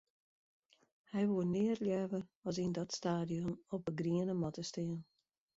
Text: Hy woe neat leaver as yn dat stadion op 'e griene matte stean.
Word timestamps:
Hy 1.11 1.23
woe 1.29 1.45
neat 1.53 1.79
leaver 1.85 2.23
as 2.47 2.55
yn 2.63 2.73
dat 2.77 2.95
stadion 2.99 3.53
op 3.75 3.83
'e 3.85 3.93
griene 3.99 4.33
matte 4.41 4.63
stean. 4.69 4.99